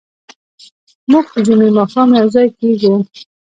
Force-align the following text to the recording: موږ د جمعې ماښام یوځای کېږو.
موږ 1.11 1.25
د 1.33 1.35
جمعې 1.45 1.69
ماښام 1.79 2.09
یوځای 2.19 2.47
کېږو. 2.59 2.93